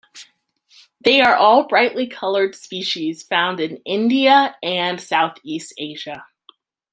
They 1.05 1.21
are 1.21 1.35
all 1.35 1.67
brightly 1.67 2.07
coloured 2.07 2.55
species 2.55 3.21
found 3.21 3.59
in 3.59 3.77
India 3.85 4.55
and 4.63 4.99
southeast 4.99 5.75
Asia. 5.77 6.25